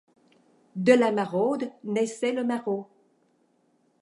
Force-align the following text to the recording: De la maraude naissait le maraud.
De 0.77 0.93
la 0.95 1.11
maraude 1.11 1.69
naissait 1.83 2.31
le 2.31 2.43
maraud. 2.43 2.87